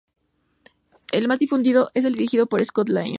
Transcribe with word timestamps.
El 1.11 1.27
más 1.27 1.37
difundido 1.37 1.91
es 1.93 2.05
el 2.05 2.13
dirigido 2.13 2.47
por 2.47 2.65
Scott 2.65 2.89
Lyon. 2.89 3.09